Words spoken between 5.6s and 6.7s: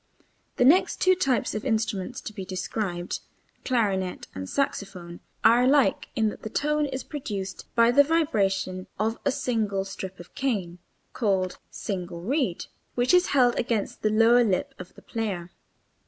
alike in that the